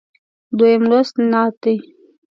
دویم 0.57 0.83
لوست 0.89 1.15
نعت 1.31 1.53
دی. 1.63 1.75